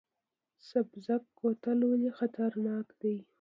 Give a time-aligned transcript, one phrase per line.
[0.69, 3.15] سبزک کوتل ولې خطرناک دی؟